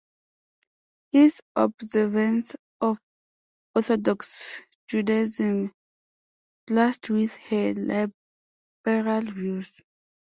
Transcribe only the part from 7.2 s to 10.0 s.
her liberal views.